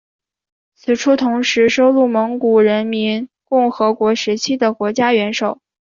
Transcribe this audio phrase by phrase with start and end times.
[0.73, 5.59] 此处同时收录蒙古人民共和国时期的国家元首。